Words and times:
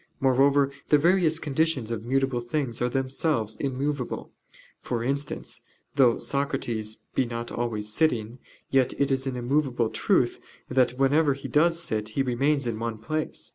Moreover 0.19 0.71
the 0.89 0.97
various 0.97 1.37
conditions 1.37 1.91
of 1.91 2.03
mutable 2.03 2.39
things 2.39 2.81
are 2.81 2.89
themselves 2.89 3.55
immovable; 3.57 4.31
for 4.81 5.03
instance, 5.03 5.61
though 5.95 6.17
Socrates 6.17 6.97
be 7.13 7.23
not 7.23 7.51
always 7.51 7.93
sitting, 7.93 8.39
yet 8.71 8.95
it 8.99 9.11
is 9.11 9.27
an 9.27 9.35
immovable 9.35 9.91
truth 9.91 10.43
that 10.69 10.97
whenever 10.97 11.35
he 11.35 11.47
does 11.47 11.79
sit 11.83 12.09
he 12.17 12.23
remains 12.23 12.65
in 12.65 12.79
one 12.79 12.97
place. 12.97 13.49